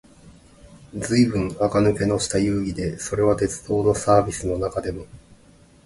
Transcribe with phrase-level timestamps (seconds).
[0.97, 5.05] ずいぶん垢抜けのした遊戯で、それは鉄道のサーヴィスの中でも、